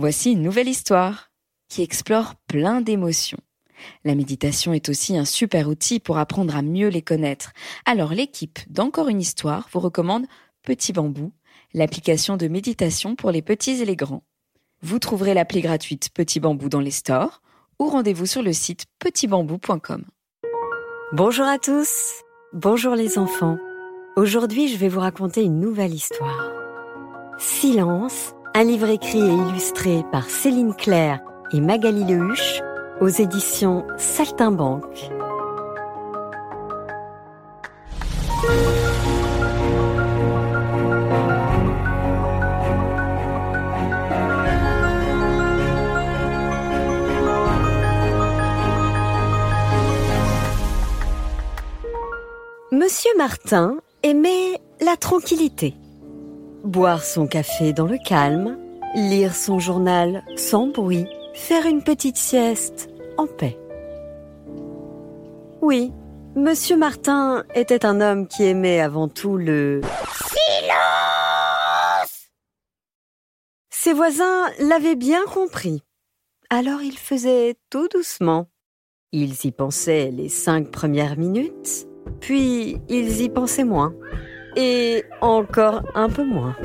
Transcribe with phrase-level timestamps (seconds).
[0.00, 1.30] Voici une nouvelle histoire
[1.68, 3.36] qui explore plein d'émotions.
[4.02, 7.52] La méditation est aussi un super outil pour apprendre à mieux les connaître.
[7.84, 10.24] Alors l'équipe d'Encore une histoire vous recommande
[10.62, 11.32] Petit Bambou,
[11.74, 14.22] l'application de méditation pour les petits et les grands.
[14.80, 17.42] Vous trouverez l'appli gratuite Petit Bambou dans les stores
[17.78, 20.06] ou rendez-vous sur le site petitbambou.com.
[21.12, 22.22] Bonjour à tous,
[22.54, 23.58] bonjour les enfants.
[24.16, 26.50] Aujourd'hui je vais vous raconter une nouvelle histoire.
[27.36, 31.20] Silence, un livre écrit et illustré par Céline Claire
[31.52, 32.62] et Magali Lehuche
[33.00, 35.10] aux éditions Saltimbanque.
[52.72, 55.74] Monsieur Martin aimait la tranquillité.
[56.64, 58.58] Boire son café dans le calme,
[58.94, 63.58] lire son journal sans bruit, faire une petite sieste en paix.
[65.62, 65.92] Oui,
[66.36, 69.80] Monsieur Martin était un homme qui aimait avant tout le
[70.28, 70.60] silence.
[73.70, 75.82] Ses voisins l'avaient bien compris.
[76.50, 78.48] Alors il faisait tout doucement.
[79.12, 81.88] Ils y pensaient les cinq premières minutes,
[82.20, 83.92] puis ils y pensaient moins,
[84.56, 86.56] et encore un peu moins.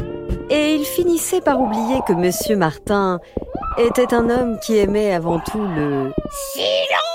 [0.49, 3.19] Et ils finissaient par oublier que Monsieur Martin
[3.77, 6.11] était un homme qui aimait avant tout le
[6.53, 7.05] silence.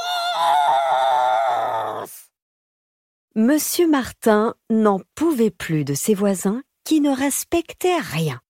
[3.34, 8.40] Monsieur Martin n'en pouvait plus de ses voisins qui ne respectaient rien.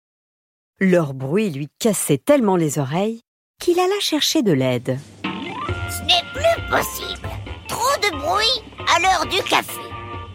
[0.80, 3.20] Leur bruit lui cassait tellement les oreilles
[3.60, 4.98] qu'il alla chercher de l'aide.
[5.22, 7.28] Ce n'est plus possible.
[7.68, 9.80] Trop de bruit à l'heure du café.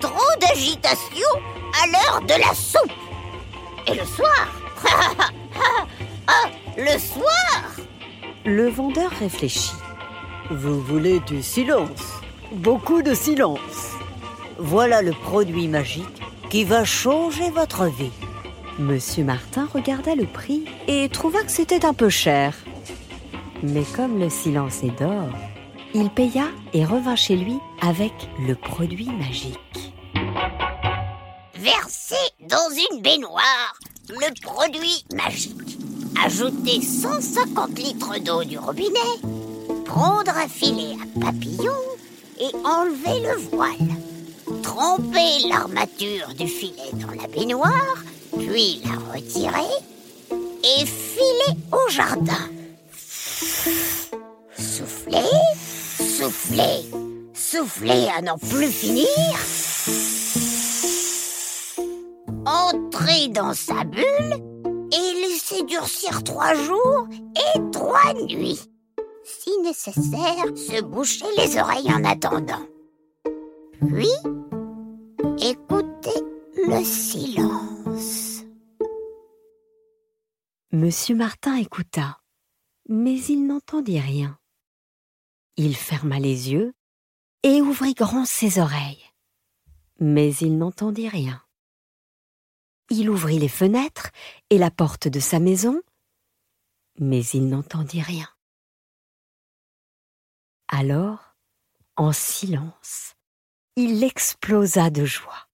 [0.05, 1.27] Trop d'agitation
[1.81, 2.91] à l'heure de la soupe.
[3.87, 4.47] Et le soir
[6.27, 7.71] Ah, le soir
[8.45, 9.73] Le vendeur réfléchit.
[10.51, 13.93] Vous voulez du silence Beaucoup de silence.
[14.59, 18.11] Voilà le produit magique qui va changer votre vie.
[18.77, 22.53] Monsieur Martin regarda le prix et trouva que c'était un peu cher.
[23.63, 25.29] Mais comme le silence est d'or,
[25.95, 28.13] il paya et revint chez lui avec
[28.45, 29.94] le produit magique.
[31.57, 33.79] Verser dans une baignoire
[34.09, 35.77] le produit magique.
[36.23, 38.99] Ajouter 150 litres d'eau du robinet.
[39.85, 41.77] Prendre un filet à papillon
[42.39, 44.61] et enlever le voile.
[44.63, 48.03] Tremper l'armature du filet dans la baignoire,
[48.37, 49.71] puis la retirer
[50.31, 52.49] et filer au jardin.
[54.57, 55.19] Souffler,
[55.97, 56.85] souffler,
[57.33, 59.07] souffler à n'en plus finir.
[63.35, 64.33] Dans sa bulle
[64.91, 68.61] et laisser durcir trois jours et trois nuits.
[69.23, 72.65] Si nécessaire, se boucher les oreilles en attendant.
[73.85, 74.07] Puis,
[75.39, 76.21] écouter
[76.55, 78.43] le silence.
[80.71, 82.21] Monsieur Martin écouta,
[82.87, 84.37] mais il n'entendit rien.
[85.57, 86.73] Il ferma les yeux
[87.43, 89.03] et ouvrit grand ses oreilles,
[89.99, 91.44] mais il n'entendit rien.
[92.89, 94.11] Il ouvrit les fenêtres
[94.49, 95.81] et la porte de sa maison,
[96.99, 98.29] mais il n'entendit rien.
[100.67, 101.35] Alors,
[101.95, 103.15] en silence,
[103.75, 105.47] il explosa de joie.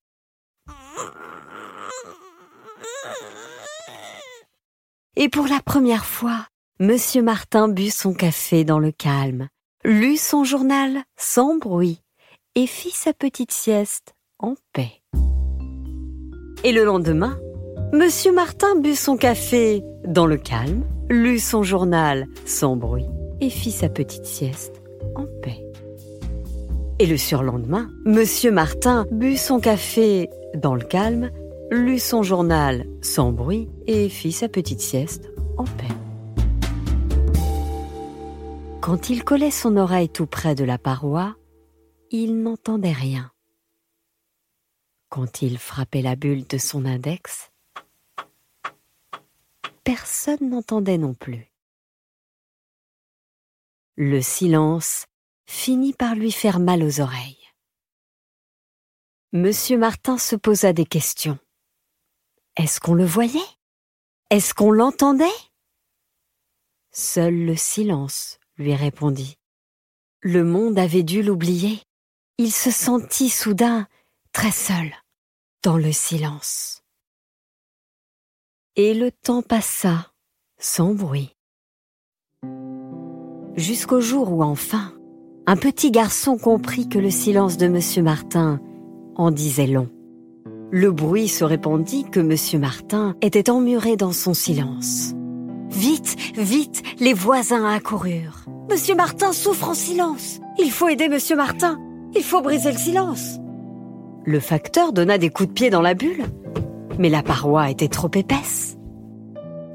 [5.15, 6.47] Et pour la première fois,
[6.81, 9.49] Monsieur Martin but son café dans le calme,
[9.83, 12.01] lut son journal sans bruit
[12.55, 15.03] et fit sa petite sieste en paix.
[16.63, 17.39] Et le lendemain,
[17.91, 23.07] Monsieur Martin but son café dans le calme, lut son journal sans bruit
[23.39, 24.79] et fit sa petite sieste
[25.15, 25.65] en paix.
[26.99, 31.31] Et le surlendemain, Monsieur Martin but son café dans le calme,
[31.71, 35.95] lut son journal sans bruit et fit sa petite sieste en paix.
[38.81, 41.35] Quand il collait son oreille tout près de la paroi,
[42.11, 43.31] il n'entendait rien.
[45.11, 47.51] Quand il frappait la bulle de son index,
[49.83, 51.51] personne n'entendait non plus.
[53.97, 55.07] Le silence
[55.45, 57.45] finit par lui faire mal aux oreilles.
[59.33, 61.37] Monsieur Martin se posa des questions.
[62.55, 63.39] Est-ce qu'on le voyait?
[64.29, 65.25] Est-ce qu'on l'entendait?
[66.91, 69.37] Seul le silence lui répondit.
[70.21, 71.83] Le monde avait dû l'oublier.
[72.37, 73.89] Il se sentit soudain
[74.31, 74.93] très seul,
[75.63, 76.81] dans le silence.
[78.75, 80.11] Et le temps passa,
[80.59, 81.35] sans bruit.
[83.55, 84.93] jusqu'au jour où enfin,
[85.45, 88.59] un petit garçon comprit que le silence de Monsieur Martin
[89.15, 89.89] en disait long.
[90.71, 95.13] Le bruit se répandit que Monsieur Martin était emmuré dans son silence.
[95.69, 98.45] Vite, vite, les voisins accoururent.
[98.69, 100.39] Monsieur Martin souffre en silence.
[100.57, 101.79] Il faut aider Monsieur Martin.
[102.15, 103.40] Il faut briser le silence.
[104.23, 106.25] Le facteur donna des coups de pied dans la bulle,
[106.99, 108.77] mais la paroi était trop épaisse.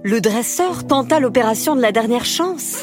[0.05, 2.81] Le dresseur tenta l'opération de la dernière chance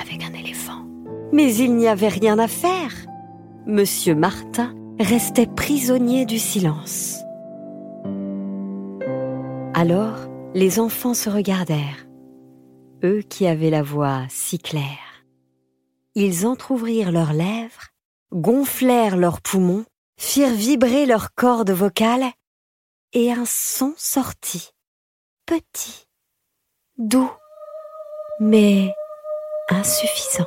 [0.00, 0.84] avec un éléphant.
[1.32, 2.90] Mais il n'y avait rien à faire.
[3.64, 7.20] Monsieur Martin restait prisonnier du silence.
[9.74, 10.16] Alors,
[10.54, 12.06] les enfants se regardèrent,
[13.04, 15.24] eux qui avaient la voix si claire.
[16.16, 17.88] Ils entr'ouvrirent leurs lèvres,
[18.32, 19.84] gonflèrent leurs poumons,
[20.22, 22.30] firent vibrer leurs cordes vocales,
[23.12, 24.70] et un son sortit,
[25.46, 26.06] petit,
[26.96, 27.30] doux,
[28.38, 28.94] mais
[29.68, 30.46] insuffisant.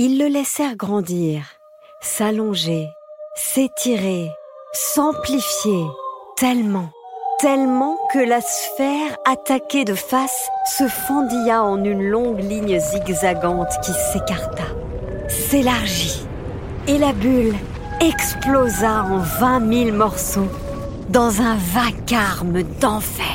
[0.00, 1.42] Ils le laissèrent grandir,
[2.00, 2.86] s'allonger,
[3.34, 4.30] s'étirer,
[4.72, 5.84] s'amplifier,
[6.36, 6.90] tellement,
[7.40, 13.90] tellement que la sphère attaquée de face se fendilla en une longue ligne zigzagante qui
[13.90, 14.62] s'écarta,
[15.26, 16.24] s'élargit,
[16.86, 17.56] et la bulle
[17.98, 20.46] explosa en vingt mille morceaux
[21.08, 23.26] dans un vacarme d'enfer.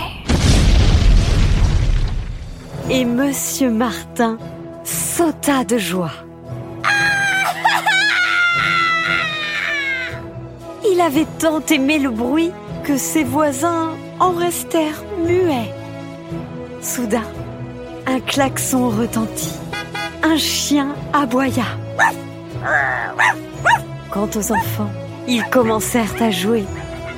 [2.89, 4.37] Et Monsieur Martin
[4.85, 6.13] sauta de joie.
[10.93, 12.51] Il avait tant aimé le bruit
[12.83, 15.73] que ses voisins en restèrent muets.
[16.83, 17.23] Soudain,
[18.05, 19.55] un klaxon retentit.
[20.21, 21.65] Un chien aboya.
[24.11, 24.91] Quant aux enfants,
[25.27, 26.63] ils commencèrent à jouer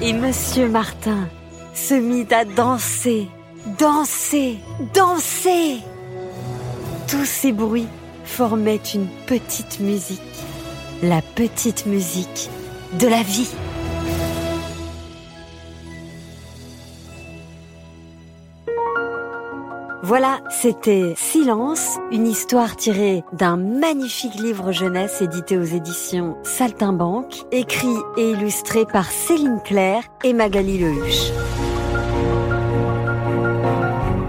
[0.02, 1.28] et Monsieur Martin
[1.74, 3.28] se mit à danser,
[3.78, 4.58] danser,
[4.94, 5.80] danser.
[7.10, 7.90] Tous ces bruits
[8.24, 10.22] formaient une petite musique,
[11.04, 12.50] la petite musique
[12.94, 13.50] de la vie.
[20.08, 27.98] Voilà, c'était Silence, une histoire tirée d'un magnifique livre jeunesse édité aux éditions Saltimbanque, écrit
[28.16, 31.32] et illustré par Céline Claire et Magali Lehuche.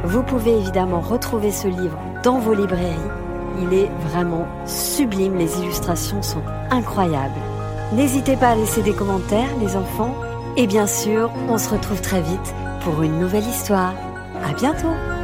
[0.04, 2.96] Vous pouvez évidemment retrouver ce livre dans vos librairies.
[3.60, 7.34] Il est vraiment sublime, les illustrations sont incroyables.
[7.92, 10.14] N'hésitez pas à laisser des commentaires, les enfants.
[10.56, 13.92] Et bien sûr, on se retrouve très vite pour une nouvelle histoire.
[14.42, 15.15] À bientôt!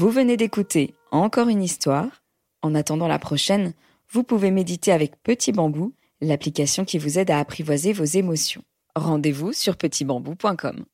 [0.00, 2.22] Vous venez d'écouter encore une histoire.
[2.62, 3.74] En attendant la prochaine,
[4.08, 5.92] vous pouvez méditer avec Petit Bambou,
[6.22, 8.64] l'application qui vous aide à apprivoiser vos émotions.
[8.96, 10.86] Rendez-vous sur petitbambou.com.